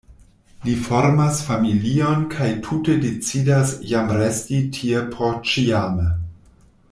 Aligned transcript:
Li 0.67 0.71
formas 0.85 1.41
familion 1.49 2.23
kaj 2.31 2.47
tute 2.67 2.97
decidas 3.05 3.75
jam 3.93 4.11
resti 4.23 4.63
tie 4.79 5.05
porĉiame. 5.17 6.13